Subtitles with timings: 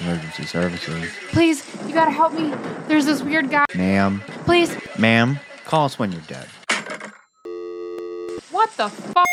[0.00, 1.10] Emergency services.
[1.30, 2.54] Please, you gotta help me.
[2.86, 3.64] There's this weird guy.
[3.74, 4.22] Ma'am.
[4.44, 4.76] Please.
[4.98, 6.46] Ma'am, call us when you're dead.
[8.50, 9.26] What the fuck?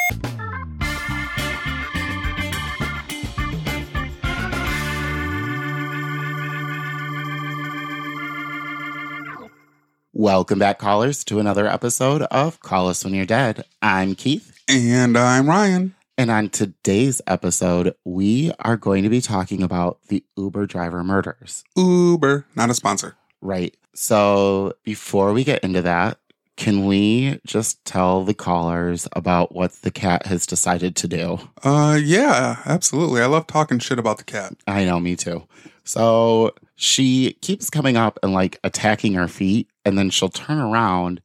[10.13, 13.65] Welcome back, callers, to another episode of Call Us When You're Dead.
[13.81, 14.57] I'm Keith.
[14.69, 15.94] And I'm Ryan.
[16.17, 21.65] And on today's episode, we are going to be talking about the Uber driver murders.
[21.75, 23.17] Uber, not a sponsor.
[23.41, 23.75] Right.
[23.93, 26.17] So before we get into that,
[26.55, 31.37] can we just tell the callers about what the cat has decided to do?
[31.63, 33.21] Uh, yeah, absolutely.
[33.21, 34.53] I love talking shit about the cat.
[34.65, 35.45] I know, me too.
[35.83, 41.21] So she keeps coming up and like attacking our feet, and then she'll turn around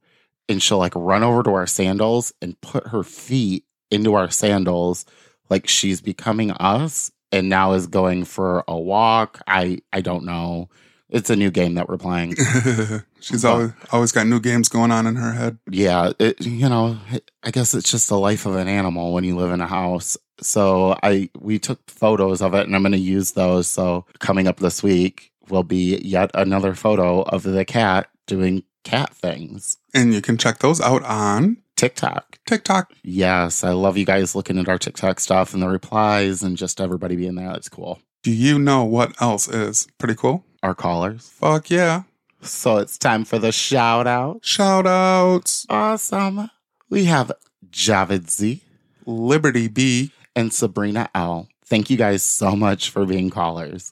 [0.49, 5.05] and she'll like run over to our sandals and put her feet into our sandals
[5.49, 9.41] like she's becoming us and now is going for a walk.
[9.47, 10.69] I I don't know.
[11.09, 12.35] It's a new game that we're playing.
[13.19, 15.59] She's always always got new games going on in her head.
[15.69, 16.97] Yeah, it, you know,
[17.43, 20.17] I guess it's just the life of an animal when you live in a house.
[20.39, 23.67] So I we took photos of it and I'm going to use those.
[23.67, 29.13] So coming up this week will be yet another photo of the cat doing cat
[29.13, 29.77] things.
[29.93, 32.37] And you can check those out on TikTok.
[32.45, 32.93] TikTok.
[33.01, 36.79] Yes, I love you guys looking at our TikTok stuff and the replies and just
[36.79, 37.51] everybody being there.
[37.55, 37.99] It's cool.
[38.21, 40.45] Do you know what else is pretty cool?
[40.61, 41.29] Our callers.
[41.29, 42.03] Fuck yeah.
[42.43, 44.45] So it's time for the shout out.
[44.45, 45.65] Shout outs.
[45.71, 46.51] Awesome.
[46.91, 47.31] We have
[47.71, 48.61] Javid Z,
[49.07, 51.47] Liberty B, and Sabrina L.
[51.65, 53.91] Thank you guys so much for being callers.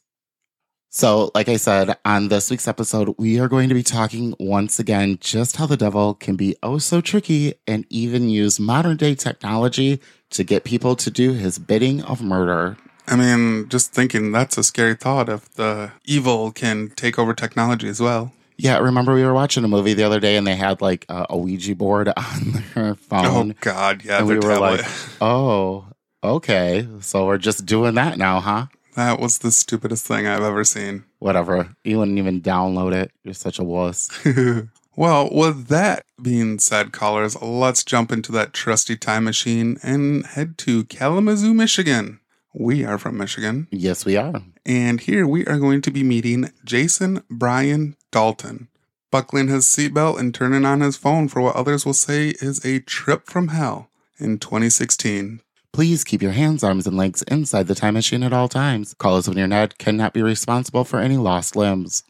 [0.91, 4.79] So, like I said, on this week's episode, we are going to be talking once
[4.79, 9.13] again just how the devil can be oh so tricky and even use modern day
[9.13, 12.75] technology to get people to do his bidding of murder.
[13.07, 17.87] I mean, just thinking that's a scary thought if the evil can take over technology
[17.87, 18.33] as well.
[18.57, 21.37] Yeah, remember we were watching a movie the other day and they had like a,
[21.37, 23.51] Ouija board on their phone.
[23.51, 24.81] Oh God, yeah, and their we were tablet.
[24.81, 25.85] like, oh,
[26.23, 26.87] okay.
[27.01, 28.65] So we're just doing that now, huh?
[28.95, 31.05] That was the stupidest thing I've ever seen.
[31.19, 31.75] Whatever.
[31.83, 33.11] You wouldn't even download it.
[33.23, 34.09] You're such a wuss.
[34.95, 40.57] well, with that being said, callers, let's jump into that trusty time machine and head
[40.59, 42.19] to Kalamazoo, Michigan.
[42.53, 44.41] We are from Michigan, yes, we are.
[44.65, 48.69] and here we are going to be meeting Jason Brian Dalton,
[49.11, 52.79] buckling his seatbelt and turning on his phone for what others will say is a
[52.79, 55.41] trip from hell in 2016.
[55.71, 58.95] Please keep your hands, arms, and legs inside the time machine at all times.
[58.95, 62.03] Call us when you're dead cannot be responsible for any lost limbs.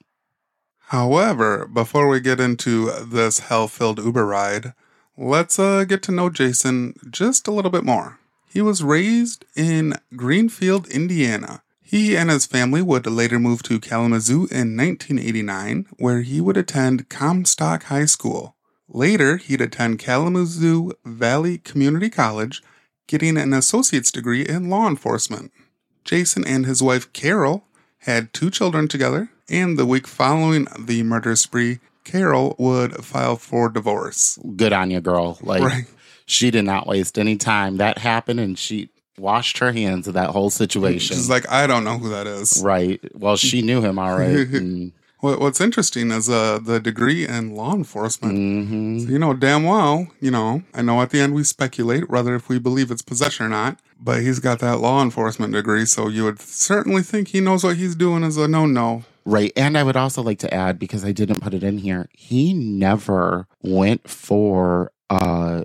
[0.87, 4.73] However, before we get into this hell filled Uber ride,
[5.17, 8.17] let's uh, get to know Jason just a little bit more.
[8.51, 11.61] He was raised in Greenfield, Indiana.
[11.83, 17.09] He and his family would later move to Kalamazoo in 1989, where he would attend
[17.09, 18.55] Comstock High School.
[18.87, 22.63] Later, he'd attend Kalamazoo Valley Community College,
[23.09, 25.51] getting an associate's degree in law enforcement.
[26.05, 27.65] Jason and his wife Carol
[28.03, 33.67] had two children together, and the week following the murder spree, Carol would file for
[33.69, 34.39] divorce.
[34.55, 35.37] Good on you, girl.
[35.41, 35.85] Like, Right.
[36.25, 37.77] she did not waste any time.
[37.77, 41.15] That happened and she washed her hands of that whole situation.
[41.17, 42.61] She's like, I don't know who that is.
[42.63, 43.01] right.
[43.13, 44.47] Well, she knew him all right.
[44.47, 48.37] and, what's interesting is uh, the degree in law enforcement.
[48.37, 49.05] mhm.
[49.05, 52.35] So, you know, damn well, you know, I know at the end we speculate whether
[52.35, 56.07] if we believe it's possession or not, but he's got that law enforcement degree, so
[56.07, 59.03] you would certainly think he knows what he's doing is a no no.
[59.25, 59.51] Right.
[59.55, 62.53] And I would also like to add, because I didn't put it in here, he
[62.53, 65.63] never went for uh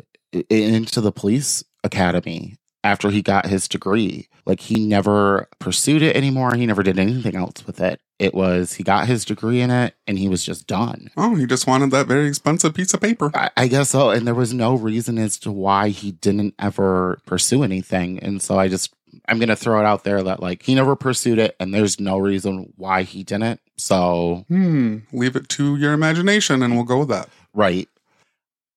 [0.50, 4.28] into the police academy after he got his degree.
[4.46, 6.54] Like he never pursued it anymore.
[6.54, 8.00] He never did anything else with it.
[8.20, 11.10] It was he got his degree in it and he was just done.
[11.16, 13.30] Oh, he just wanted that very expensive piece of paper.
[13.34, 14.10] I, I guess so.
[14.10, 18.20] And there was no reason as to why he didn't ever pursue anything.
[18.20, 18.94] And so I just
[19.26, 22.18] I'm gonna throw it out there that like he never pursued it and there's no
[22.18, 23.60] reason why he didn't.
[23.78, 27.28] So Hmm, leave it to your imagination and we'll go with that.
[27.54, 27.88] Right.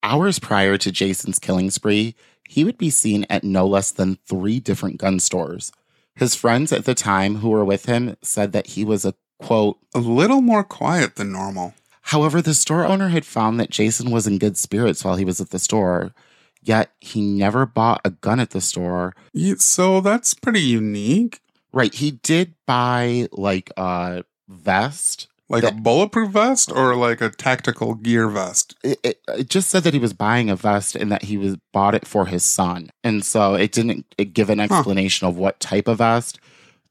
[0.02, 2.16] Hours prior to Jason's killing spree,
[2.48, 5.72] he would be seen at no less than three different gun stores.
[6.16, 9.78] His friends at the time who were with him said that he was a quote.
[9.94, 11.76] A little more quiet than normal.
[12.02, 15.42] However, the store owner had found that Jason was in good spirits while he was
[15.42, 16.14] at the store,
[16.62, 19.14] yet he never bought a gun at the store.
[19.58, 21.42] So that's pretty unique.
[21.74, 25.28] Right, he did buy like a vest.
[25.50, 28.76] Like That- a bulletproof vest or like a tactical gear vest?
[28.84, 31.56] It, it, it just said that he was buying a vest and that he was
[31.72, 35.60] bought it for his son, and so it didn't it give an explanation of what
[35.62, 36.40] type of vest.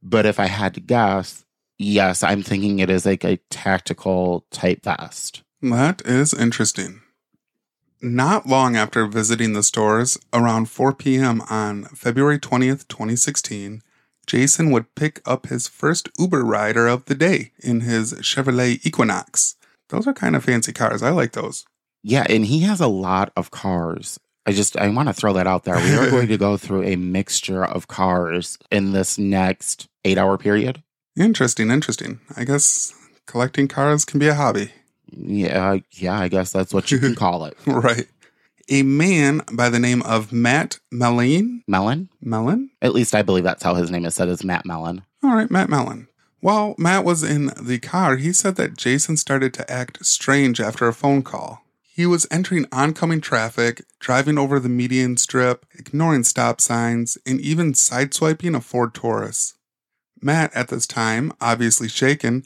[0.02, 1.44] But if I had to guess,
[1.78, 5.42] yes, I'm thinking it is like a tactical type vest.
[5.60, 7.02] That is interesting.
[8.02, 11.40] Not long after visiting the stores, around 4 p.m.
[11.50, 13.82] on February 20th, 2016,
[14.26, 19.56] Jason would pick up his first Uber rider of the day in his Chevrolet Equinox.
[19.88, 21.02] Those are kind of fancy cars.
[21.02, 21.64] I like those.
[22.02, 24.18] Yeah, and he has a lot of cars.
[24.44, 25.76] I just I want to throw that out there.
[25.76, 30.82] We are going to go through a mixture of cars in this next 8-hour period.
[31.16, 32.20] Interesting, interesting.
[32.36, 32.92] I guess
[33.26, 34.70] collecting cars can be a hobby.
[35.10, 37.56] Yeah, yeah, I guess that's what you can call it.
[37.66, 38.06] Right.
[38.68, 41.62] A man by the name of Matt Mellen.
[41.68, 42.08] Mellen?
[42.20, 42.70] Mellen?
[42.82, 45.02] At least I believe that's how his name is said is Matt Mellen.
[45.22, 46.08] All right, Matt Mellen.
[46.40, 50.88] While Matt was in the car, he said that Jason started to act strange after
[50.88, 51.62] a phone call.
[51.80, 57.72] He was entering oncoming traffic, driving over the median strip, ignoring stop signs, and even
[57.72, 59.54] sideswiping a Ford Taurus.
[60.20, 62.44] Matt, at this time, obviously shaken,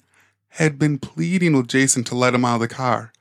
[0.51, 3.13] had been pleading with Jason to let him out of the car.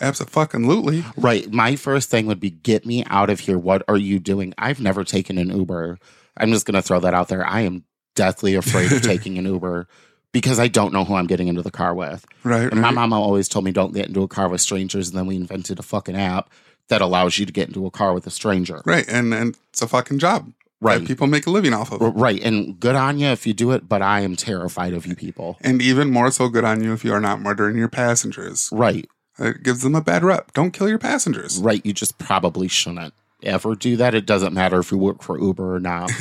[0.00, 1.04] Absolutely.
[1.16, 1.50] Right.
[1.50, 3.58] My first thing would be get me out of here.
[3.58, 4.54] What are you doing?
[4.58, 5.98] I've never taken an Uber.
[6.36, 7.46] I'm just going to throw that out there.
[7.46, 7.84] I am
[8.14, 9.88] deathly afraid of taking an Uber
[10.32, 12.26] because I don't know who I'm getting into the car with.
[12.44, 12.70] Right.
[12.70, 12.94] And my right.
[12.94, 15.08] mama always told me don't get into a car with strangers.
[15.08, 16.50] And then we invented a fucking app
[16.88, 18.82] that allows you to get into a car with a stranger.
[18.84, 19.06] Right.
[19.08, 20.52] And, and it's a fucking job.
[20.80, 21.04] Right.
[21.04, 22.02] People make a living off of.
[22.02, 22.08] It.
[22.10, 22.42] Right.
[22.42, 25.56] And good on you if you do it, but I am terrified of you people.
[25.62, 28.68] And even more so good on you if you are not murdering your passengers.
[28.70, 29.08] Right.
[29.38, 30.52] It gives them a bad rep.
[30.52, 31.58] Don't kill your passengers.
[31.58, 31.84] Right.
[31.84, 34.14] You just probably shouldn't ever do that.
[34.14, 36.10] It doesn't matter if you work for Uber or not.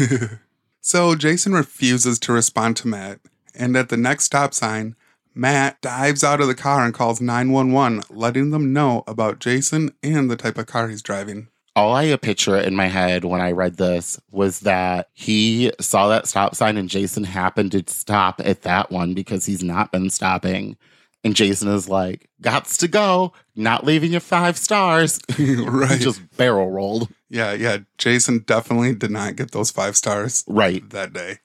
[0.85, 3.19] So Jason refuses to respond to Matt.
[3.55, 4.95] And at the next stop sign,
[5.33, 10.29] Matt dives out of the car and calls 911, letting them know about Jason and
[10.29, 11.47] the type of car he's driving.
[11.75, 16.27] All I picture in my head when I read this was that he saw that
[16.27, 20.77] stop sign and Jason happened to stop at that one because he's not been stopping.
[21.25, 25.19] And Jason is like, Gots to go, not leaving you five stars.
[25.39, 25.99] right.
[25.99, 27.09] Just barrel rolled.
[27.29, 27.79] yeah, yeah.
[27.97, 30.87] Jason definitely did not get those five stars Right.
[30.91, 31.39] that day.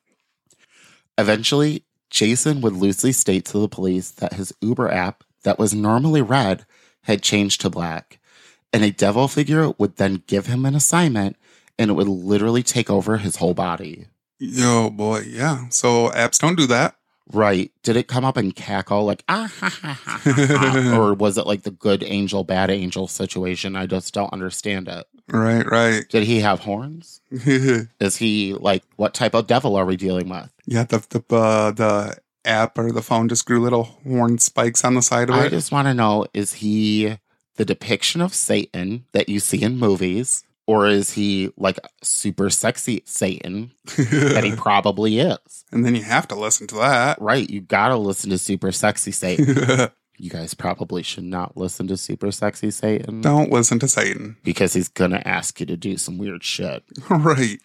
[1.18, 6.22] Eventually, Jason would loosely state to the police that his Uber app that was normally
[6.22, 6.66] red
[7.04, 8.18] had changed to black.
[8.72, 11.36] And a devil figure would then give him an assignment
[11.78, 14.06] and it would literally take over his whole body.
[14.38, 15.68] Yo, boy, yeah.
[15.70, 16.96] So apps don't do that.
[17.32, 17.70] Right.
[17.82, 21.46] Did it come up and cackle like, ah, ha, ha, ha, ha, or was it
[21.46, 23.76] like the good angel, bad angel situation?
[23.76, 25.06] I just don't understand it.
[25.28, 26.08] Right, right.
[26.08, 27.20] Did he have horns?
[27.30, 30.50] Is he like, what type of devil are we dealing with?
[30.66, 34.94] Yeah, the the uh, the app or the phone just grew little horn spikes on
[34.94, 35.46] the side of I it.
[35.46, 37.18] I just want to know is he
[37.56, 43.02] the depiction of Satan that you see in movies, or is he like super sexy
[43.06, 45.64] Satan that he probably is?
[45.72, 47.20] and then you have to listen to that.
[47.20, 47.48] Right.
[47.48, 49.88] You got to listen to super sexy Satan.
[50.18, 54.36] you guys probably should not listen to super sexy Satan don't listen to Satan.
[54.44, 56.84] because he's going to ask you to do some weird shit.
[57.10, 57.58] right.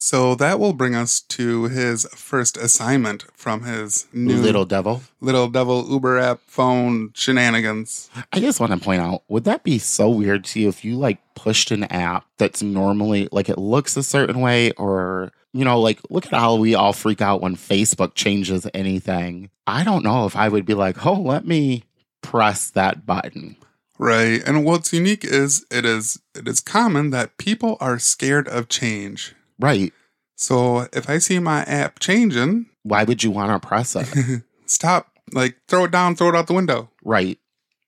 [0.00, 5.02] So that will bring us to his first assignment from his new Little devil.
[5.20, 8.08] little devil Uber app phone shenanigans.
[8.32, 10.96] I just want to point out, would that be so weird to you if you
[10.96, 15.80] like pushed an app that's normally like it looks a certain way or you know,
[15.80, 19.50] like look at how we all freak out when Facebook changes anything.
[19.66, 21.84] I don't know if I would be like, "Oh, let me
[22.22, 23.56] press that button."
[23.98, 24.42] Right.
[24.46, 29.34] And what's unique is it is it is common that people are scared of change.
[29.58, 29.92] Right.
[30.40, 34.42] So if I see my app changing, Why would you want to press it?
[34.66, 36.90] stop, like throw it down, throw it out the window.
[37.04, 37.38] right.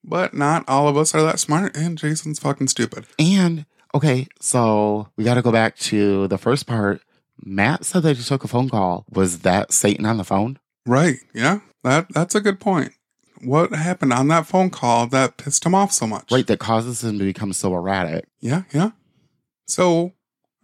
[0.03, 3.05] But not all of us are that smart, and Jason's fucking stupid.
[3.19, 7.03] And okay, so we got to go back to the first part.
[7.43, 9.05] Matt said that he took a phone call.
[9.11, 10.59] Was that Satan on the phone?
[10.87, 11.19] Right.
[11.35, 11.61] Yeah.
[11.85, 12.93] That that's a good point.
[13.43, 16.33] What happened on that phone call that pissed him off so much?
[16.33, 18.25] Right, that causes him to become so erratic.
[18.41, 18.91] Yeah, yeah.
[19.67, 20.13] So,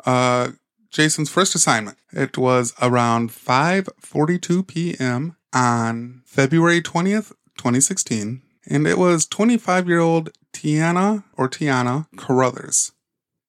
[0.06, 0.48] uh
[0.96, 1.98] Jason's first assignment.
[2.10, 5.36] It was around 5:42 p.m.
[5.52, 12.92] on February 20th, 2016, and it was 25-year-old Tiana or Tiana Carruthers.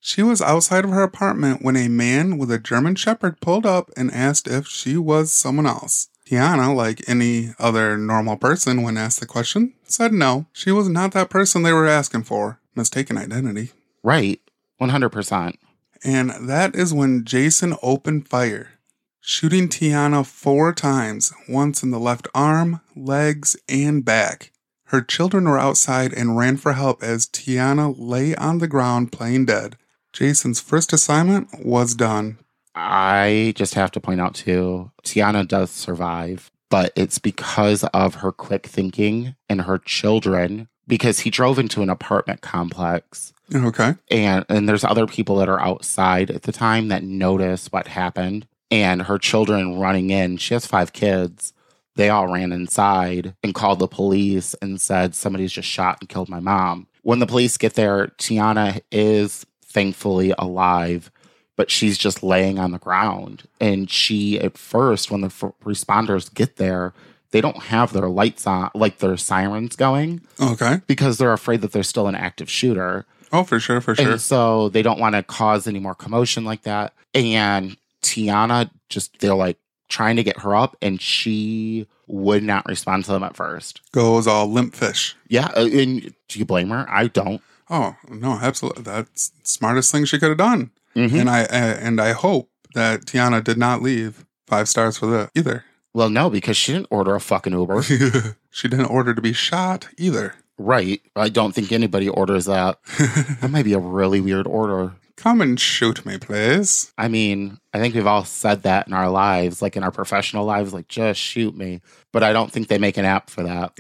[0.02, 3.92] She was outside of her apartment when a man with a German shepherd pulled up
[3.96, 6.10] and asked if she was someone else.
[6.30, 10.48] Tiana, like any other normal person when asked the question, said no.
[10.52, 12.60] She was not that person they were asking for.
[12.76, 13.72] Mistaken identity.
[14.04, 14.42] Right,
[14.82, 15.56] 100%.
[16.04, 18.72] And that is when Jason opened fire,
[19.20, 24.52] shooting Tiana four times, once in the left arm, legs, and back.
[24.86, 29.46] Her children were outside and ran for help as Tiana lay on the ground playing
[29.46, 29.78] dead.
[30.14, 32.38] Jason's first assignment was done.
[32.74, 38.32] I just have to point out too, Tiana does survive, but it's because of her
[38.32, 40.70] quick thinking and her children.
[40.88, 43.96] Because he drove into an apartment complex Okay.
[44.12, 48.48] and and there's other people that are outside at the time that notice what happened.
[48.70, 51.54] And her children running in she has five kids.
[51.96, 56.30] They all ran inside and called the police and said somebody's just shot and killed
[56.30, 56.88] my mom.
[57.02, 61.12] When the police get there tiana is thankfully alive
[61.56, 63.48] but she's just laying on the ground.
[63.60, 66.94] And she at first when the f- responders get there
[67.32, 70.82] they don't have their lights on like their sirens going Okay.
[70.88, 74.12] because they're afraid that there's still an active shooter Oh, for sure, for sure.
[74.12, 76.94] and so they don't want to cause any more commotion like that.
[77.14, 79.58] And Tiana just, they're like
[79.90, 83.82] trying to get her up, and she would not respond to them at first.
[83.92, 85.16] Goes all limp fish.
[85.28, 85.48] Yeah.
[85.56, 86.86] uh, And do you blame her?
[86.90, 87.42] I don't.
[87.70, 88.84] Oh no, absolutely.
[88.84, 90.72] That's the smartest thing she could have done.
[90.96, 91.20] Mhm.
[91.20, 91.48] And I uh,
[91.82, 95.66] and I hope that Tiana did not leave five stars for that either.
[95.94, 97.84] Well, no, because she didn't order a fucking Uber.
[98.52, 100.36] she didn't order to be shot either.
[100.58, 101.02] Right.
[101.16, 102.80] I don't think anybody orders that.
[103.42, 104.94] That might be a really weird order.
[105.16, 106.94] Come and shoot me, please.
[106.98, 110.46] I mean, I think we've all said that in our lives, like in our professional
[110.46, 111.82] lives, like just shoot me.
[112.14, 113.74] But I don't think they make an app for that.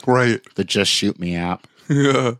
[0.06, 0.40] right.
[0.54, 1.66] The just shoot me app.
[1.88, 2.34] Yeah.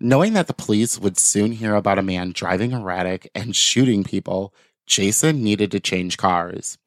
[0.00, 4.54] Knowing that the police would soon hear about a man driving erratic and shooting people,
[4.86, 6.78] Jason needed to change cars.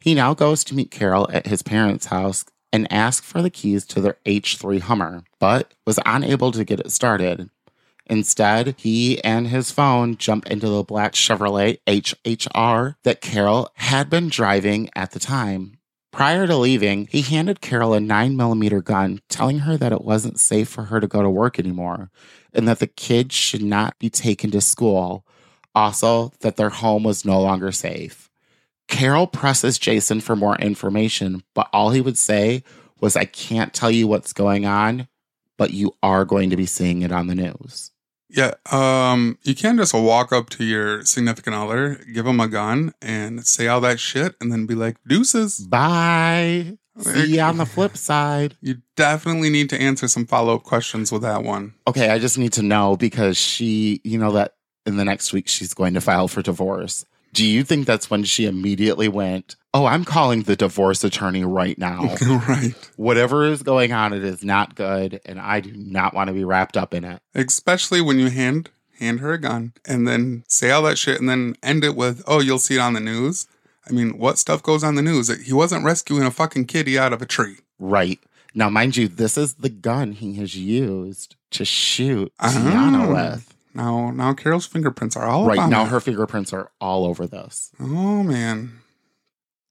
[0.00, 2.44] He now goes to meet Carol at his parents' house
[2.76, 6.92] and asks for the keys to their H3 Hummer, but was unable to get it
[6.92, 7.48] started.
[8.08, 14.28] Instead, he and his phone jump into the black Chevrolet HHR that Carol had been
[14.28, 15.78] driving at the time.
[16.12, 20.68] Prior to leaving, he handed Carol a 9mm gun, telling her that it wasn't safe
[20.68, 22.10] for her to go to work anymore
[22.52, 25.24] and that the kids should not be taken to school.
[25.74, 28.25] Also, that their home was no longer safe.
[28.88, 32.62] Carol presses Jason for more information, but all he would say
[33.00, 35.08] was, I can't tell you what's going on,
[35.56, 37.90] but you are going to be seeing it on the news.
[38.28, 38.54] Yeah.
[38.70, 43.46] Um, you can't just walk up to your significant other, give them a gun, and
[43.46, 45.60] say all that shit, and then be like, deuces.
[45.60, 46.78] Bye.
[46.98, 48.56] See you on the flip side.
[48.60, 51.74] You definitely need to answer some follow up questions with that one.
[51.86, 54.54] Okay, I just need to know because she, you know, that
[54.86, 57.04] in the next week she's going to file for divorce.
[57.32, 61.76] Do you think that's when she immediately went, Oh, I'm calling the divorce attorney right
[61.76, 62.14] now?
[62.48, 62.72] right.
[62.96, 66.44] Whatever is going on, it is not good, and I do not want to be
[66.44, 67.20] wrapped up in it.
[67.34, 71.28] Especially when you hand hand her a gun and then say all that shit and
[71.28, 73.46] then end it with, "Oh, you'll see it on the news."
[73.86, 75.28] I mean, what stuff goes on the news?
[75.46, 77.56] He wasn't rescuing a fucking kitty out of a tree.
[77.78, 78.18] Right.
[78.54, 82.48] Now, mind you, this is the gun he has used to shoot Ah.
[82.50, 83.54] Tiana with.
[83.76, 85.88] Now, now Carol's fingerprints are all Right now, it.
[85.88, 87.70] her fingerprints are all over this.
[87.78, 88.80] Oh man.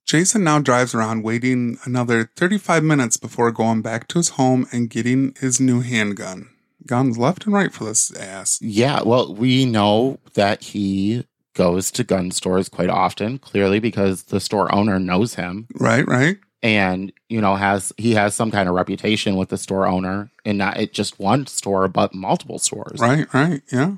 [0.06, 4.88] Jason now drives around waiting another 35 minutes before going back to his home and
[4.88, 6.48] getting his new handgun.
[6.86, 8.60] Guns left and right for this ass.
[8.62, 14.38] Yeah, well, we know that he goes to gun stores quite often, clearly because the
[14.38, 16.36] store owner knows him Right, right.
[16.62, 20.58] And, you know, has he has some kind of reputation with the store owner and
[20.58, 22.98] not at just one store, but multiple stores.
[23.00, 23.96] Right, right, yeah.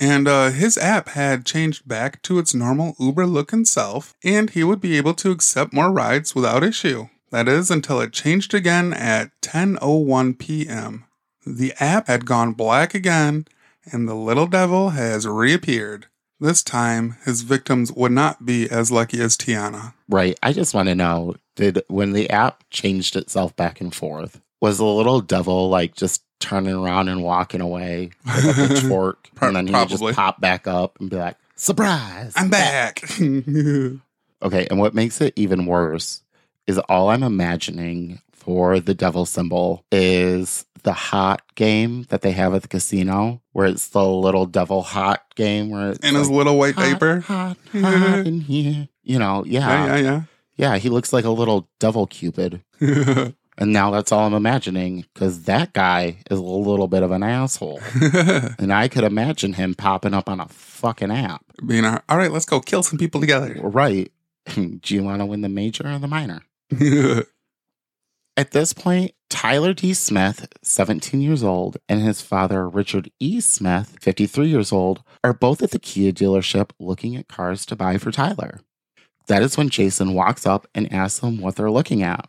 [0.00, 4.62] And uh, his app had changed back to its normal Uber looking self, and he
[4.62, 7.08] would be able to accept more rides without issue.
[7.30, 11.04] That is until it changed again at 10:01 p.m.
[11.44, 13.46] The app had gone black again,
[13.92, 16.06] and the little devil has reappeared.
[16.40, 19.94] This time, his victims would not be as lucky as Tiana.
[20.08, 20.38] Right.
[20.42, 24.78] I just want to know did when the app changed itself back and forth, was
[24.78, 29.28] the little devil like just turning around and walking away with a pitchfork?
[29.42, 32.32] And then he would just pop back up and be like, surprise.
[32.36, 33.02] I'm back.
[34.40, 34.68] Okay.
[34.70, 36.22] And what makes it even worse
[36.68, 42.54] is all I'm imagining for the devil symbol is the hot game that they have
[42.54, 46.56] at the casino, where it's the little devil hot game where it's In his little
[46.56, 47.20] white hot, diaper.
[47.20, 48.88] hot, hot in here.
[49.02, 50.22] You know, Yeah, yeah, yeah,
[50.78, 52.62] he looks like a little devil cupid.
[53.58, 57.24] And now that's all I'm imagining because that guy is a little bit of an
[57.24, 57.80] asshole.
[58.02, 61.44] and I could imagine him popping up on a fucking app.
[61.66, 63.56] Being all right, let's go kill some people together.
[63.78, 64.12] Right.
[64.54, 66.40] Do you want to win the major or the minor?
[68.36, 69.92] At this point, Tyler D.
[69.92, 73.40] Smith, 17 years old, and his father, Richard E.
[73.40, 77.98] Smith, 53 years old, are both at the Kia dealership looking at cars to buy
[77.98, 78.60] for Tyler.
[79.28, 82.26] That is when Jason walks up and asks them what they're looking at.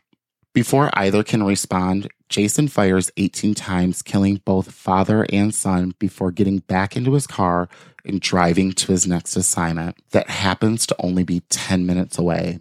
[0.53, 6.60] Before either can respond, Jason fires 18 times, killing both father and son before getting
[6.60, 7.70] back into his car
[8.06, 12.60] and driving to his next assignment that happens to only be 10 minutes away.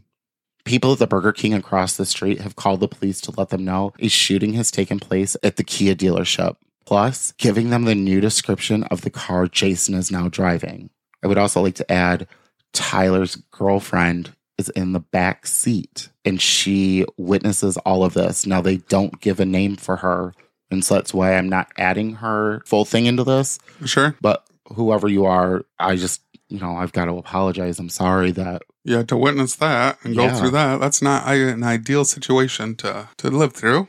[0.64, 3.64] People at the Burger King across the street have called the police to let them
[3.64, 8.20] know a shooting has taken place at the Kia dealership, plus giving them the new
[8.20, 10.90] description of the car Jason is now driving.
[11.22, 12.28] I would also like to add
[12.72, 18.46] Tyler's girlfriend is in the back seat and she witnesses all of this.
[18.46, 20.34] Now, they don't give a name for her.
[20.70, 23.58] And so that's why I'm not adding her full thing into this.
[23.84, 24.16] Sure.
[24.20, 24.44] But
[24.74, 27.78] whoever you are, I just, you know, I've got to apologize.
[27.78, 30.34] I'm sorry that, Yeah, to witness that and go Yeah.
[30.38, 33.88] through that, that's not an ideal situation to, to live through.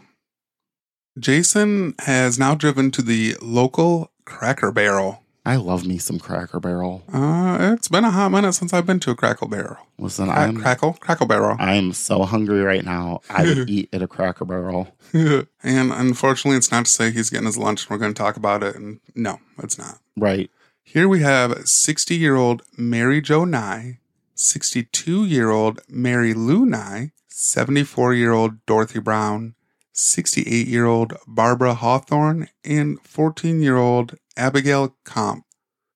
[1.20, 5.24] Jason has now driven to the local Cracker Barrel.
[5.50, 7.02] I love me some Cracker Barrel.
[7.12, 9.78] Uh, it's been a hot minute since I've been to a Crackle Barrel.
[9.98, 11.58] Listen, I'm, crackle, Crackle Barrel.
[11.60, 13.22] I'm so hungry right now.
[13.32, 14.96] I would eat at a Cracker Barrel.
[15.12, 18.38] and unfortunately, it's not to say he's getting his lunch and we're going to talk
[18.38, 18.76] about it.
[18.76, 19.98] And no, it's not.
[20.16, 20.52] Right.
[20.84, 23.98] Here we have 60 year old Mary Jo Nye,
[24.36, 29.56] 62 year old Mary Lou Nye, 74 year old Dorothy Brown,
[30.00, 35.42] 68 year old Barbara Hawthorne, and 14 year old Abigail Kopf.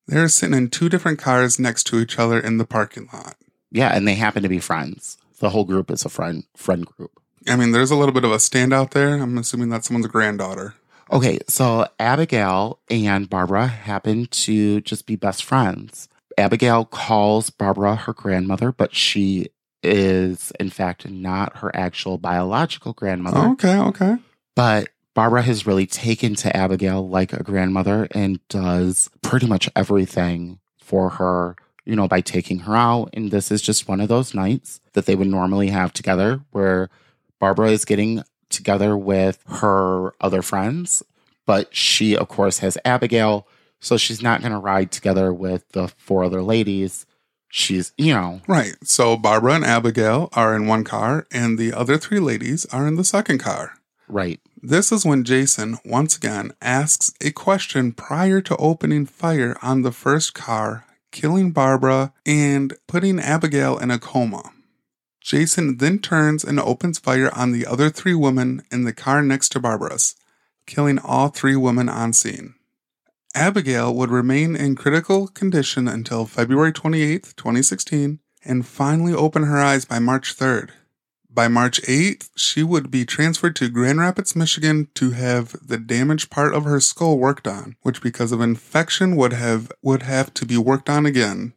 [0.08, 3.36] They're sitting in two different cars next to each other in the parking lot.
[3.72, 3.96] Yeah.
[3.96, 5.18] And they happen to be friends.
[5.40, 7.12] The whole group is a friend friend group.
[7.48, 9.16] I mean, there's a little bit of a standout there.
[9.16, 10.76] I'm assuming that's someone's granddaughter.
[11.12, 16.08] Okay, so Abigail and Barbara happen to just be best friends.
[16.38, 19.50] Abigail calls Barbara her grandmother, but she
[19.84, 23.50] is, in fact, not her actual biological grandmother.
[23.52, 24.18] Okay, okay.
[24.56, 30.60] But Barbara has really taken to Abigail like a grandmother and does pretty much everything
[30.80, 33.10] for her, you know, by taking her out.
[33.14, 36.90] And this is just one of those nights that they would normally have together where
[37.40, 41.04] Barbara is getting together with her other friends,
[41.46, 43.48] but she, of course, has Abigail.
[43.80, 47.06] So she's not going to ride together with the four other ladies.
[47.56, 48.74] She's, you know, Right.
[48.84, 52.96] So Barbara and Abigail are in one car, and the other three ladies are in
[52.96, 53.74] the second car.
[54.08, 54.40] right.
[54.60, 59.92] This is when Jason once again asks a question prior to opening fire on the
[59.92, 64.52] first car, killing Barbara and putting Abigail in a coma.
[65.22, 69.50] Jason then turns and opens fire on the other three women in the car next
[69.50, 70.16] to Barbara's,
[70.66, 72.56] killing all three women on scene.
[73.36, 79.86] Abigail would remain in critical condition until February 28th, 2016, and finally open her eyes
[79.86, 80.70] by March 3rd.
[81.32, 86.30] By March 8th, she would be transferred to Grand Rapids, Michigan to have the damaged
[86.30, 90.46] part of her skull worked on, which because of infection would have would have to
[90.46, 91.54] be worked on again.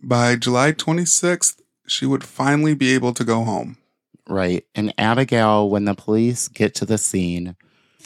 [0.00, 3.78] By July 26th, she would finally be able to go home.
[4.28, 4.64] Right.
[4.76, 7.56] And Abigail, when the police get to the scene,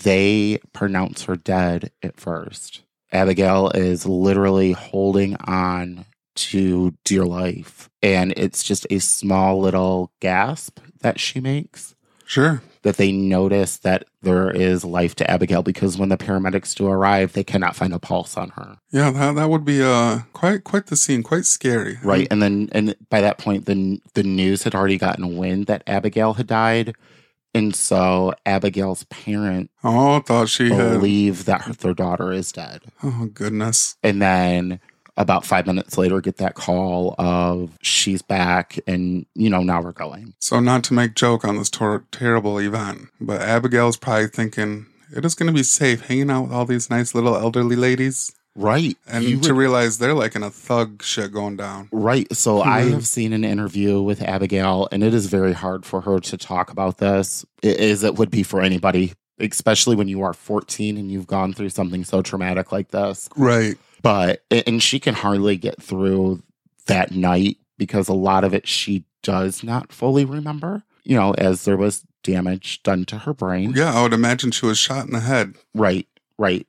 [0.03, 2.83] they pronounce her dead at first.
[3.12, 7.90] Abigail is literally holding on to dear life.
[8.03, 11.94] And it's just a small little gasp that she makes
[12.25, 12.62] Sure.
[12.83, 17.35] that they notice that there is life to Abigail because when the paramedics do arrive,
[17.35, 18.79] they cannot find a pulse on her.
[18.90, 21.98] Yeah, that, that would be uh quite quite the scene, quite scary.
[22.03, 22.27] Right.
[22.31, 26.33] And then and by that point the the news had already gotten wind that Abigail
[26.35, 26.94] had died.
[27.55, 30.93] And so Abigail's parent Oh, thought she had.
[30.93, 32.83] believe that her, their daughter is dead.
[33.03, 33.97] Oh goodness.
[34.03, 34.81] And then
[35.19, 39.93] about five minutes later, get that call of she's back, and you know now we're
[39.93, 40.33] going.
[40.41, 45.23] So not to make joke on this tor- terrible event, but Abigail's probably thinking it
[45.27, 48.97] is going to be safe hanging out with all these nice little elderly ladies, Right,
[49.07, 51.88] and You to would- realize they're like in a thug shit going down.
[51.91, 52.27] right.
[52.37, 52.91] So I Mhm.
[52.93, 56.71] have seen an interview with Abigail, and it is very hard for her to talk
[56.71, 61.11] about this, i- as it would be for anybody, especially when you are 14 and
[61.11, 63.29] you've gone through something so traumatic like this.
[63.37, 63.77] Right.
[64.03, 66.43] but and she can hardly get through
[66.87, 71.65] that night because a lot of it she does not fully remember you know as
[71.65, 75.12] there was damage done to her brain Yeah, I would imagine she was shot in
[75.12, 75.55] the head.
[75.73, 76.67] right right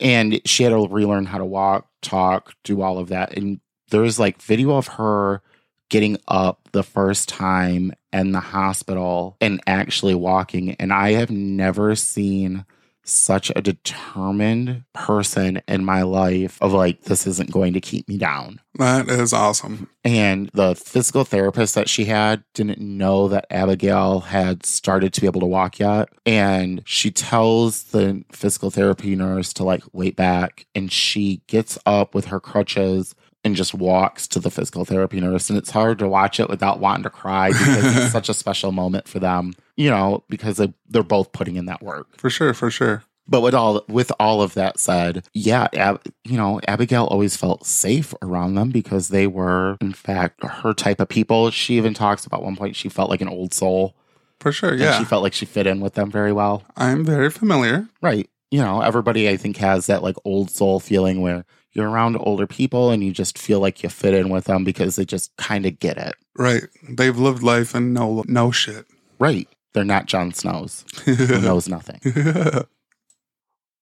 [0.00, 4.18] and she had to relearn how to walk talk do all of that and there's
[4.18, 5.42] like video of her
[5.88, 11.94] getting up the first time in the hospital and actually walking and i have never
[11.94, 12.64] seen
[13.08, 18.18] such a determined person in my life of like this isn't going to keep me
[18.18, 19.88] down That is awesome.
[20.04, 25.26] and the physical therapist that she had didn't know that Abigail had started to be
[25.26, 26.08] able to walk yet.
[26.24, 30.66] And she tells the physical therapy nurse to like wait back.
[30.74, 33.14] And she gets up with her crutches
[33.44, 35.48] and just walks to the physical therapy nurse.
[35.48, 38.72] And it's hard to watch it without wanting to cry because it's such a special
[38.72, 42.16] moment for them, you know, because they, they're both putting in that work.
[42.18, 43.04] For sure, for sure.
[43.28, 47.66] But with all with all of that said, yeah, Ab, you know, Abigail always felt
[47.66, 51.50] safe around them because they were, in fact, her type of people.
[51.50, 53.96] She even talks about one point she felt like an old soul.
[54.38, 54.96] For sure, yeah.
[54.98, 56.62] she felt like she fit in with them very well.
[56.76, 57.88] I'm very familiar.
[58.00, 58.30] Right.
[58.50, 62.46] You know, everybody I think has that like old soul feeling where you're around older
[62.46, 65.66] people and you just feel like you fit in with them because they just kind
[65.66, 66.14] of get it.
[66.36, 66.62] Right.
[66.88, 68.86] They've lived life and know no shit.
[69.18, 69.48] Right.
[69.74, 72.00] They're not Jon Snow's who knows nothing.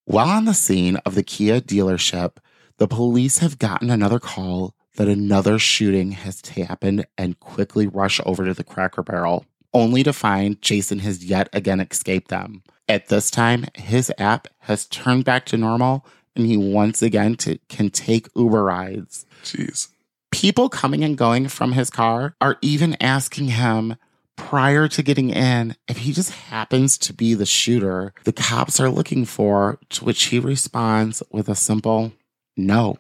[0.07, 2.37] While on the scene of the Kia dealership,
[2.79, 8.45] the police have gotten another call that another shooting has happened and quickly rush over
[8.45, 12.63] to the Cracker Barrel, only to find Jason has yet again escaped them.
[12.89, 17.59] At this time, his app has turned back to normal and he once again to,
[17.69, 19.25] can take Uber rides.
[19.45, 19.89] Jeez.
[20.31, 23.97] People coming and going from his car are even asking him
[24.37, 28.91] prior to getting in if he just happens to be the shooter the cops are
[28.91, 32.13] looking for, to which he responds with a simple
[32.57, 32.99] no.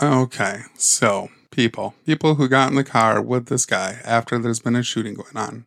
[0.00, 0.62] Okay.
[0.74, 4.82] So, people, people who got in the car with this guy after there's been a
[4.82, 5.66] shooting going on.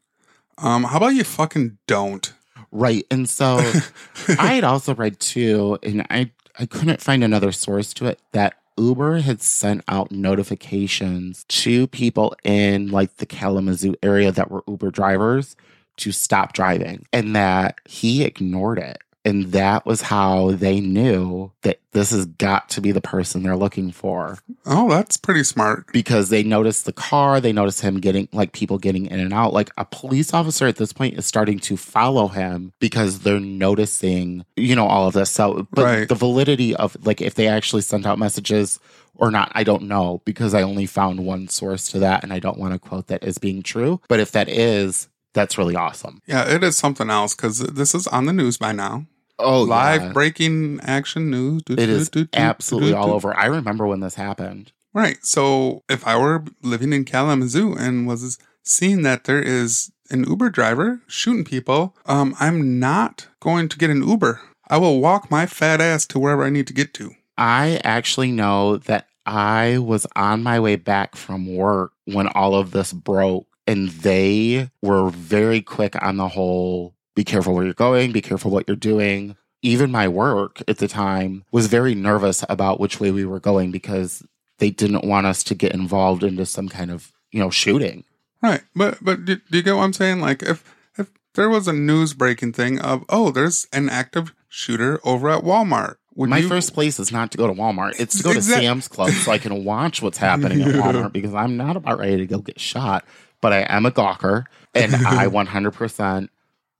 [0.58, 2.34] Um, how about you fucking don't?
[2.71, 3.05] Right.
[3.10, 3.58] And so
[4.27, 8.55] I had also read too, and I, I couldn't find another source to it, that
[8.80, 14.89] Uber had sent out notifications to people in like the Kalamazoo area that were Uber
[14.92, 15.56] drivers
[15.98, 19.00] to stop driving and that he ignored it.
[19.25, 23.58] And that was how they knew that this has got to be the person they're
[23.58, 25.88] looking for Oh, that's pretty smart.
[25.91, 29.51] because they noticed the car, they noticed him getting like people getting in and out.
[29.51, 34.45] Like a police officer at this point is starting to follow him because they're noticing,
[34.55, 35.32] you know, all of this.
[35.32, 36.08] So, but Right.
[36.08, 38.79] the validity of like if they actually sent out messages
[39.15, 42.39] or not, I don't know because I only found one source to that and I
[42.39, 43.99] don't want to quote that as being true.
[44.08, 46.22] But if that is, that's really awesome.
[46.26, 49.06] Yeah, it is something else because this is on the news by now.
[49.38, 50.12] Oh, Live yeah.
[50.12, 51.62] breaking action news.
[51.70, 53.34] It is absolutely all over.
[53.38, 54.74] I remember when this happened.
[54.94, 55.18] Right.
[55.22, 60.50] So if I were living in Kalamazoo and was seeing that there is an Uber
[60.50, 64.42] driver shooting people, um, I'm not going to get an Uber.
[64.68, 67.12] I will walk my fat ass to wherever I need to get to.
[67.38, 72.72] I actually know that I was on my way back from work when all of
[72.72, 78.12] this broke, and they were very quick on the whole be careful where you're going,
[78.12, 79.36] be careful what you're doing.
[79.62, 83.71] Even my work at the time was very nervous about which way we were going
[83.71, 84.25] because
[84.58, 88.05] they didn't want us to get involved into some kind of, you know, shooting.
[88.41, 88.62] Right.
[88.75, 90.19] But but do, do you get what I'm saying?
[90.19, 94.99] Like if if there was a news breaking thing of oh there's an active shooter
[95.03, 95.97] over at Walmart.
[96.15, 97.99] Would my you, first place is not to go to Walmart.
[97.99, 101.34] It's to go to Sam's Club so I can watch what's happening at Walmart because
[101.34, 103.05] I'm not about ready to go get shot,
[103.41, 106.30] but I am a gawker and I 100%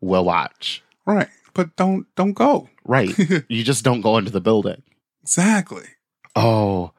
[0.02, 0.84] will watch.
[1.06, 1.28] right.
[1.54, 2.70] But don't don't go.
[2.86, 3.10] Right.
[3.50, 4.84] you just don't go into the building.
[5.24, 5.84] Exactly.
[6.36, 6.92] Oh,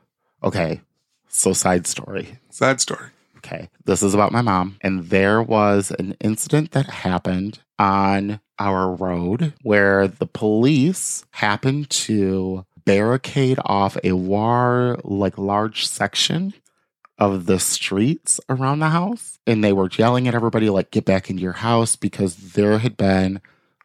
[0.42, 0.80] okay.
[1.28, 2.38] So, side story.
[2.50, 3.08] Side story.
[3.38, 3.70] Okay.
[3.84, 4.76] This is about my mom.
[4.82, 12.66] And there was an incident that happened on our road where the police happened to
[12.84, 16.52] barricade off a war like large section
[17.20, 19.38] of the streets around the house.
[19.46, 22.96] And they were yelling at everybody, like, get back into your house because there had
[22.96, 23.40] been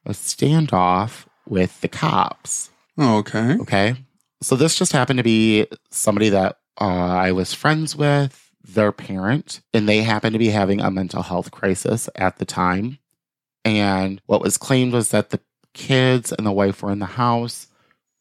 [0.05, 2.71] a standoff with the cops.
[2.97, 3.57] Oh, okay.
[3.59, 3.95] Okay.
[4.41, 9.61] So this just happened to be somebody that uh, I was friends with, their parent,
[9.73, 12.99] and they happened to be having a mental health crisis at the time.
[13.63, 15.39] And what was claimed was that the
[15.73, 17.67] kids and the wife were in the house.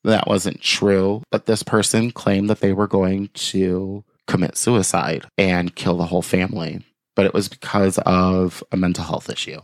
[0.02, 1.22] That wasn't true.
[1.30, 6.20] But this person claimed that they were going to commit suicide and kill the whole
[6.20, 6.84] family.
[7.14, 9.60] But it was because of a mental health issue.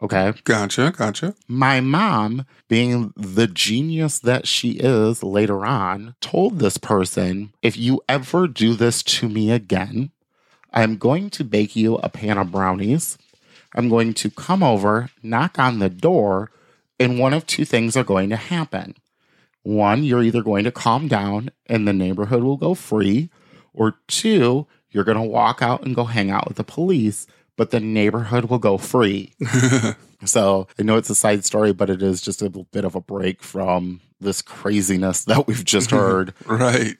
[0.00, 0.90] Okay Gotcha.
[0.96, 1.34] Gotcha.
[1.48, 8.00] my mom, being the genius that she is later on, told this person, if you
[8.08, 10.12] ever do this to me again,
[10.72, 13.18] I'm going to bake you a pan of brownies.
[13.74, 16.50] I'm going to come over, knock on the door,
[16.98, 18.94] and one of two things are going to happen.
[19.62, 23.28] One, you're either going to calm down and the neighborhood will go free,
[23.76, 27.70] or two, you're going to walk out and go hang out with the police, but
[27.70, 29.32] the neighborhood will go free.
[30.24, 32.94] So I know it's a side story, but it is just a little bit of
[32.94, 36.32] a break from this craziness that we've just heard.
[36.46, 36.96] right.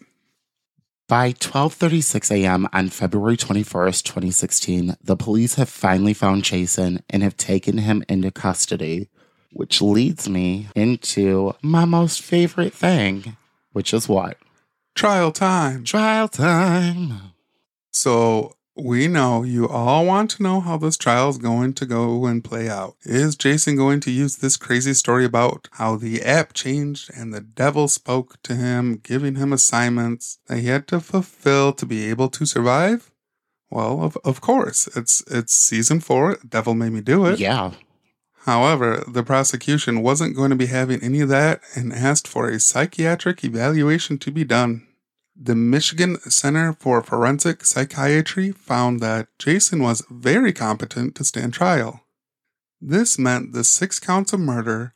[1.08, 2.68] By 12:36 a.m.
[2.72, 8.32] on February 21st, 2016, the police have finally found Jason and have taken him into
[8.32, 9.08] custody,
[9.52, 13.36] which leads me into my most favorite thing,
[13.72, 14.36] which is what?
[14.96, 15.84] Trial time.
[15.84, 17.32] Trial time.
[17.92, 22.26] So We know you all want to know how this trial is going to go
[22.26, 22.96] and play out.
[23.04, 27.40] Is Jason going to use this crazy story about how the app changed and the
[27.40, 32.28] devil spoke to him, giving him assignments that he had to fulfill to be able
[32.28, 33.10] to survive?
[33.70, 34.88] Well, of, of course.
[34.94, 36.36] It's it's season four.
[36.46, 37.38] Devil made me do it.
[37.38, 37.72] Yeah.
[38.44, 42.60] However, the prosecution wasn't going to be having any of that and asked for a
[42.60, 44.85] psychiatric evaluation to be done.
[45.38, 52.00] The Michigan Center for Forensic Psychiatry found that Jason was very competent to stand trial.
[52.80, 54.94] This meant the six counts of murder,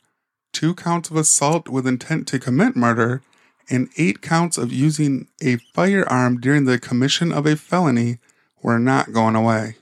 [0.51, 3.21] two counts of assault with intent to commit murder,
[3.69, 8.17] and eight counts of using a firearm during the commission of a felony
[8.63, 9.75] were not going away.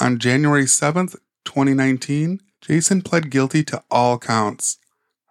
[0.00, 4.78] On January 7th, 2019, Jason pled guilty to all counts.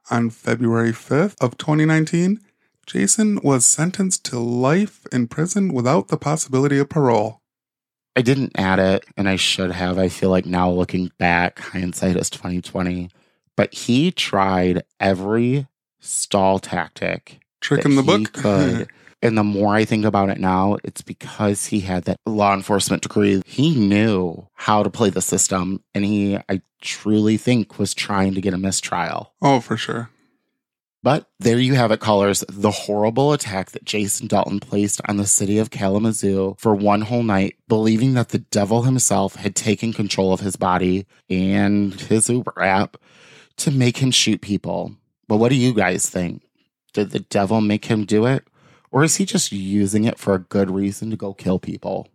[0.10, 2.40] On February 5th of 2019,
[2.88, 7.42] Jason was sentenced to life in prison without the possibility of parole.
[8.16, 10.00] I didn't add it, and I should have.
[10.00, 13.12] I feel like now looking back, hindsight is 2020.
[13.58, 15.68] But he tried every
[16.00, 18.32] stall tactic Trick in the he book.
[18.34, 18.90] could.
[19.22, 23.04] and the more I think about it now, it's because he had that law enforcement
[23.04, 23.42] degree.
[23.46, 28.42] He knew how to play the system, and he, I truly think, was trying to
[28.42, 29.34] get a mistrial.
[29.42, 30.10] oh, for sure.
[31.04, 32.44] But there you have it, callers.
[32.50, 37.24] The horrible attack that Jason Dalton placed on the city of Kalamazoo for one whole
[37.24, 42.62] night, believing that the devil himself had taken control of his body and his Uber
[42.62, 42.98] app
[43.58, 44.96] to make him shoot people.
[45.28, 46.42] But what do you guys think?
[46.94, 48.48] Did the devil make him do it?
[48.92, 52.08] Or is he just using it for a good reason to go kill people?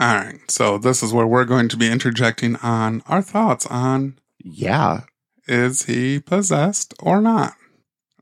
[0.00, 0.38] All right.
[0.48, 5.02] So, this is where we're going to be interjecting on our thoughts on Yeah.
[5.46, 7.54] is he possessed or not?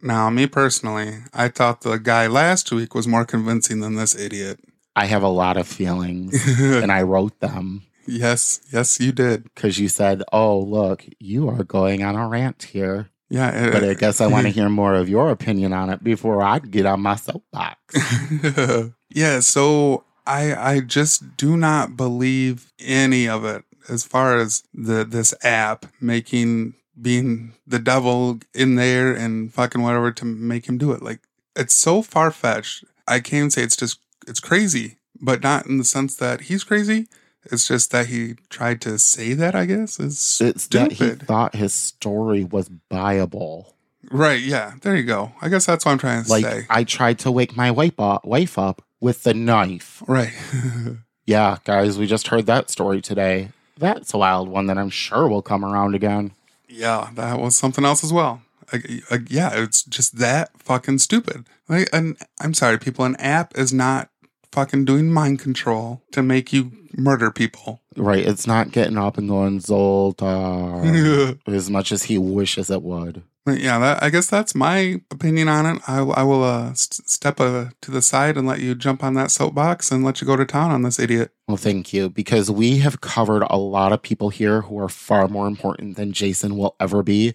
[0.02, 4.60] Now, me personally, I thought the guy last week was more convincing than this idiot.
[4.96, 9.44] I have a lot of feelings and I wrote them yes, yes, you did.
[9.44, 13.10] because you said, Oh, look, you are going on a rant here.
[13.30, 16.02] Yeah, it- But I guess I want to hear more of your opinion on it
[16.02, 17.94] before I get on my soapbox.
[19.10, 25.04] yeah, so I I just do not believe any of it as far as the
[25.04, 30.92] this app making being the devil in there and fucking whatever to make him do
[30.92, 31.02] it.
[31.02, 31.20] Like
[31.56, 32.84] it's so far fetched.
[33.06, 37.08] I can't say it's just it's crazy, but not in the sense that he's crazy.
[37.50, 39.54] It's just that he tried to say that.
[39.54, 43.72] I guess is It's that he thought his story was buyable.
[44.10, 44.40] right?
[44.40, 45.32] Yeah, there you go.
[45.40, 46.66] I guess that's what I'm trying to Like say.
[46.68, 50.02] I tried to wake my wife up, wife up with the knife.
[50.06, 50.32] right.
[51.26, 53.50] Yeah, guys, we just heard that story today.
[53.76, 56.30] That's a wild one that I'm sure will come around again.
[56.68, 58.42] Yeah, that was something else as well.
[58.72, 61.46] Like, uh, yeah, it's just that fucking stupid.
[61.68, 63.04] Like, and I'm sorry, people.
[63.04, 64.10] An app is not
[64.52, 67.80] fucking doing mind control to make you murder people.
[67.96, 68.26] Right?
[68.26, 73.22] It's not getting up and going Zoltar as much as he wishes it would.
[73.56, 75.82] Yeah, that, I guess that's my opinion on it.
[75.88, 79.14] I, I will uh, st- step uh, to the side and let you jump on
[79.14, 81.32] that soapbox and let you go to town on this idiot.
[81.46, 85.28] Well, thank you, because we have covered a lot of people here who are far
[85.28, 87.34] more important than Jason will ever be.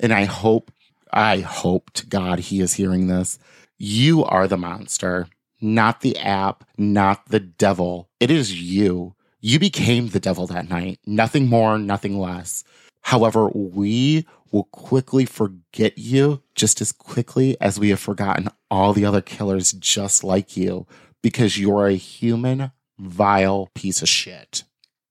[0.00, 0.70] And I hope,
[1.12, 3.38] I hope to God he is hearing this.
[3.78, 5.28] You are the monster,
[5.60, 8.08] not the app, not the devil.
[8.20, 9.14] It is you.
[9.40, 11.00] You became the devil that night.
[11.06, 12.64] Nothing more, nothing less.
[13.02, 19.04] However, we will quickly forget you just as quickly as we have forgotten all the
[19.04, 20.86] other killers just like you
[21.24, 24.62] because you're a human vile piece of shit.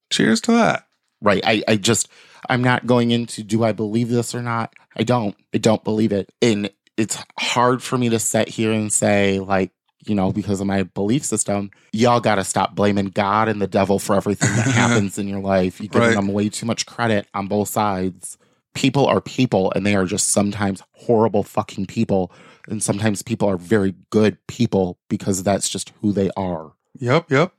[0.10, 0.88] Cheers to that.
[1.22, 1.44] Right.
[1.46, 2.08] I, I just,
[2.50, 4.74] I'm not going into do I believe this or not?
[4.96, 5.36] I don't.
[5.54, 6.32] I don't believe it.
[6.42, 9.72] And it's hard for me to sit here and say, like,
[10.06, 13.68] you know, because of my belief system, y'all got to stop blaming God and the
[13.68, 15.82] devil for everything that happens in your life.
[15.82, 16.16] You're giving Right.
[16.16, 18.38] them way too much credit on both sides.
[18.74, 22.32] People are people, and they are just sometimes horrible fucking people.
[22.68, 26.74] And sometimes people are very good people because that's just who they are.
[27.00, 27.54] Yep, yep.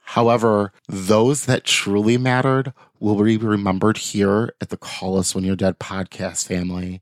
[0.00, 5.56] However, those that truly mattered will be remembered here at the Call Us When You're
[5.56, 7.00] Dead podcast family.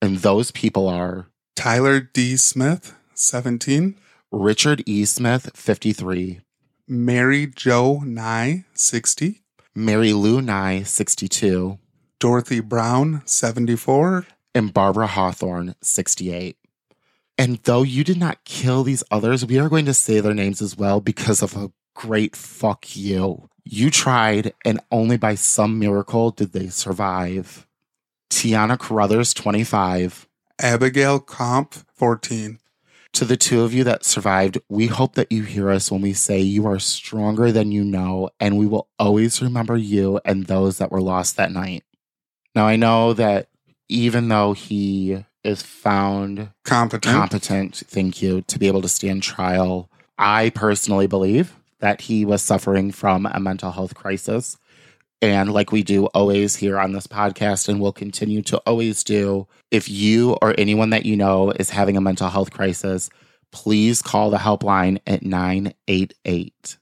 [0.00, 2.36] And those people are Tyler D.
[2.36, 3.96] Smith, 17.
[4.32, 5.04] Richard E.
[5.04, 6.40] Smith, 53,
[6.88, 9.42] Mary Jo Nye, 60.
[9.74, 11.78] Mary Lou Nye, 62,
[12.22, 14.28] Dorothy Brown, 74.
[14.54, 16.56] and Barbara Hawthorne, 68.
[17.36, 20.62] And though you did not kill these others, we are going to say their names
[20.62, 23.48] as well because of a great fuck you.
[23.64, 27.66] You tried, and only by some miracle did they survive.
[28.30, 30.28] Tiana Carruthers, 25,
[30.60, 32.60] Abigail Kopf, 14.
[33.14, 36.12] To the two of you that survived, we hope that you hear us when we
[36.12, 40.78] say you are stronger than you know, and we will always remember you and those
[40.78, 41.82] that were lost that night.
[42.54, 43.48] Now, I know that
[43.88, 47.14] even though he is found Competent.
[47.14, 52.42] competent, thank you, to be able to stand trial, I personally believe that he was
[52.42, 54.56] suffering from a mental health crisis.
[55.20, 59.46] And like we do always here on this podcast, and will continue to always do,
[59.70, 63.08] if you or anyone that you know is having a mental health crisis,
[63.52, 66.78] please call the helpline at 988.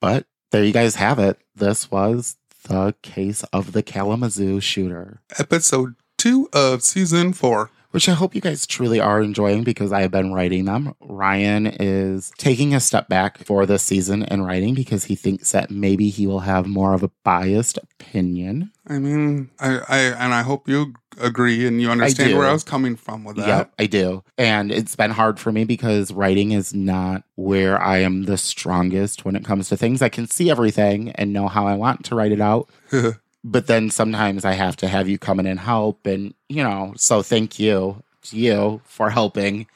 [0.00, 1.38] But there you guys have it.
[1.54, 7.70] This was the case of the Kalamazoo shooter Episode two of season four.
[7.90, 10.94] Which I hope you guys truly are enjoying because I have been writing them.
[11.00, 15.70] Ryan is taking a step back for this season in writing because he thinks that
[15.70, 18.72] maybe he will have more of a biased opinion.
[18.86, 22.38] I mean, I, I and I hope you agree and you understand do.
[22.38, 23.46] where I was coming from with that.
[23.46, 24.24] Yep, I do.
[24.38, 29.24] And it's been hard for me because writing is not where I am the strongest
[29.24, 30.02] when it comes to things.
[30.02, 32.68] I can see everything and know how I want to write it out.
[33.44, 36.06] but then sometimes I have to have you come in and help.
[36.06, 39.66] And, you know, so thank you to you for helping.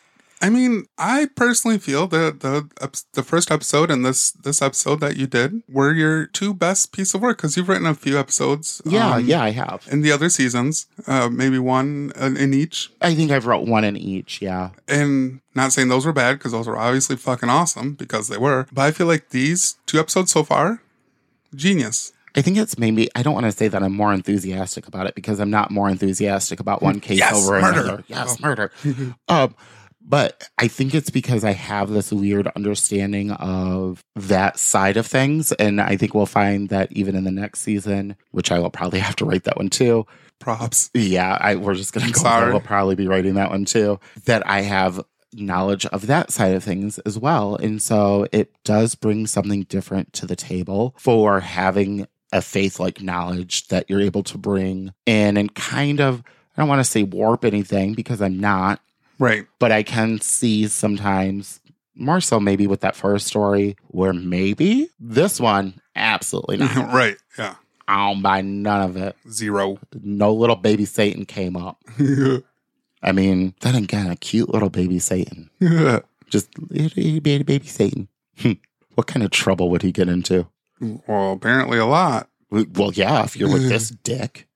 [0.42, 2.68] I mean, I personally feel that the
[3.14, 7.14] the first episode and this this episode that you did were your two best piece
[7.14, 8.82] of work because you've written a few episodes.
[8.84, 9.88] Yeah, um, yeah, I have.
[9.90, 12.90] In the other seasons, uh, maybe one in in each.
[13.00, 14.42] I think I've wrote one in each.
[14.42, 14.70] Yeah.
[14.86, 18.66] And not saying those were bad because those were obviously fucking awesome because they were.
[18.70, 20.82] But I feel like these two episodes so far,
[21.54, 22.12] genius.
[22.36, 25.14] I think it's maybe, I don't want to say that I'm more enthusiastic about it
[25.14, 27.80] because I'm not more enthusiastic about one case Yes, over murder.
[27.80, 28.04] another.
[28.08, 28.46] Yes, Oh.
[28.46, 28.72] murder.
[29.28, 29.54] um,
[30.06, 35.52] but I think it's because I have this weird understanding of that side of things.
[35.52, 38.98] And I think we'll find that even in the next season, which I will probably
[38.98, 40.04] have to write that one too.
[40.40, 40.90] Props.
[40.92, 42.20] Yeah, I, we're just going to go.
[42.20, 42.50] Sorry.
[42.50, 43.98] We'll probably be writing that one too.
[44.26, 45.00] That I have
[45.32, 47.56] knowledge of that side of things as well.
[47.56, 53.00] And so it does bring something different to the table for having a faith like
[53.00, 56.22] knowledge that you're able to bring in and kind of,
[56.56, 58.80] I don't want to say warp anything because I'm not,
[59.18, 59.46] Right.
[59.58, 61.60] but I can see sometimes
[61.94, 66.76] more so maybe with that first story where maybe this one, absolutely not.
[66.92, 67.16] right.
[67.38, 67.54] Yeah.
[67.86, 69.14] I don't buy none of it.
[69.30, 69.78] Zero.
[70.02, 71.78] No little baby Satan came up.
[73.02, 75.50] I mean, then again, a cute little baby Satan.
[76.30, 78.08] Just bitty baby Satan.
[78.38, 78.52] Hmm.
[78.96, 80.48] what kind of trouble would he get into?
[80.80, 82.28] Well, apparently a lot.
[82.50, 84.46] Well, yeah, if you're with this dick.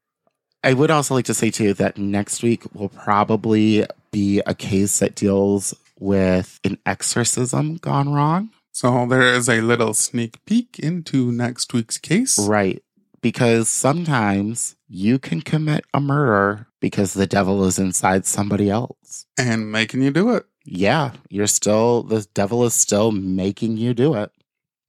[0.64, 4.98] I would also like to say too that next week will probably be a case
[4.98, 8.50] that deals with an exorcism gone wrong.
[8.72, 12.38] So there is a little sneak peek into next week's case.
[12.38, 12.82] Right.
[13.20, 19.26] Because sometimes you can commit a murder because the devil is inside somebody else.
[19.36, 20.46] And making you do it.
[20.64, 24.30] yeah, you're still, the devil is still making you do it.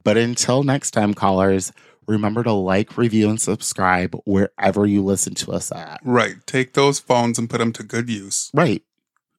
[0.09, 1.71] But until next time, callers,
[2.07, 5.99] remember to like, review, and subscribe wherever you listen to us at.
[6.03, 6.37] Right.
[6.47, 8.49] Take those phones and put them to good use.
[8.51, 8.81] Right.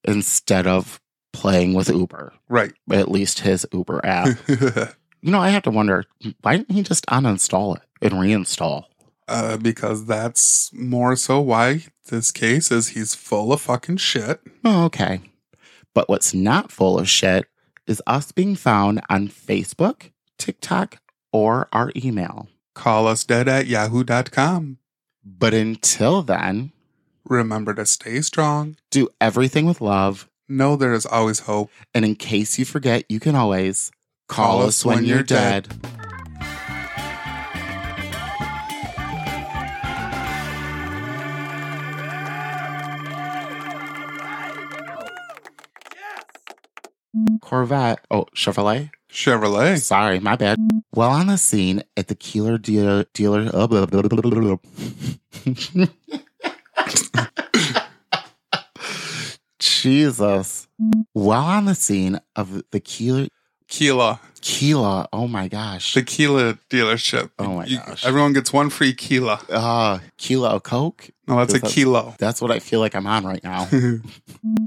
[0.05, 1.01] Instead of
[1.33, 2.73] playing with Uber, Right.
[2.93, 4.39] at least his Uber app.
[4.49, 6.05] you know, I have to wonder
[6.43, 8.85] why didn't he just uninstall it and reinstall?
[9.27, 14.41] uh, because that's more so why this case is he's full of fucking shit.
[14.65, 15.21] Oh, okay.
[15.97, 17.47] But what's not full of shit
[17.89, 20.97] is us being found on Facebook, TikTok,
[21.33, 22.49] or our email.
[22.75, 24.79] Call us dead at yahoo.com.
[25.25, 26.73] But until then,
[27.25, 28.77] Remember to stay strong.
[28.91, 30.29] do everything with love.
[30.49, 31.71] Know there is always hope.
[31.95, 33.93] And in case you forget, you can always
[34.29, 35.69] call, us when, you're dead.
[47.41, 48.05] Corvette.
[48.11, 48.91] Oh, Chevrolet.
[49.13, 49.81] Chevrolet.
[49.81, 50.59] Sorry, my bad.
[50.91, 54.57] While on the scene at the Keeler dealer, dealer uh, blah, blah, blah.
[59.59, 60.69] Jesus.
[61.13, 63.29] While on the scene of the Keeler.
[63.69, 65.95] Keela, oh my gosh.
[65.95, 67.31] The Tequila dealership.
[67.39, 68.05] Oh my You- gosh.
[68.05, 69.41] Everyone gets one free Keela.
[69.49, 71.11] Uh, Keela of Coke?
[71.29, 72.15] No, that's a that- kilo.
[72.19, 73.69] That's what I feel like I'm on right now.